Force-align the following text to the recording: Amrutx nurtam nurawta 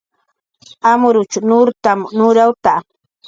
Amrutx 0.91 1.33
nurtam 1.51 1.99
nurawta 2.17 2.73